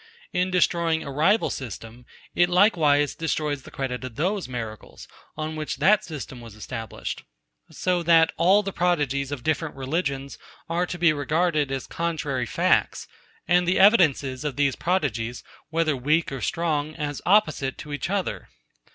In 0.33 0.49
destroying 0.49 1.03
a 1.03 1.11
rival 1.11 1.51
system, 1.51 2.07
it 2.33 2.49
likewise 2.49 3.13
destroys 3.13 3.61
the 3.61 3.69
credit 3.69 4.03
of 4.03 4.15
those 4.15 4.47
miracles, 4.47 5.07
on 5.37 5.55
which 5.55 5.75
that 5.77 6.03
system 6.03 6.41
was 6.41 6.55
established; 6.55 7.21
so 7.69 8.01
that 8.01 8.31
all 8.35 8.63
the 8.63 8.73
prodigies 8.73 9.31
of 9.31 9.43
different 9.43 9.75
religions 9.75 10.39
are 10.67 10.87
to 10.87 10.97
be 10.97 11.13
regarded 11.13 11.71
as 11.71 11.85
contrary 11.85 12.47
facts, 12.47 13.07
and 13.47 13.67
the 13.67 13.77
evidences 13.79 14.43
of 14.43 14.55
these 14.55 14.75
prodigies, 14.75 15.43
whether 15.69 15.95
weak 15.95 16.31
or 16.31 16.41
strong, 16.41 16.95
as 16.95 17.21
opposite 17.23 17.77
to 17.77 17.93
each 17.93 18.09
other. 18.09 18.49